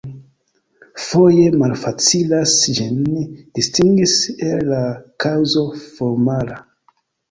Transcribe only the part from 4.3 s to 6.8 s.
el la kaŭzo formala.